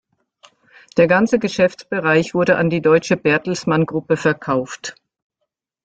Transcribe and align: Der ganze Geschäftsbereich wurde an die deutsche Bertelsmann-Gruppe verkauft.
Der 0.97 1.05
ganze 1.05 1.37
Geschäftsbereich 1.37 2.33
wurde 2.33 2.55
an 2.55 2.71
die 2.71 2.81
deutsche 2.81 3.17
Bertelsmann-Gruppe 3.17 4.17
verkauft. 4.17 4.95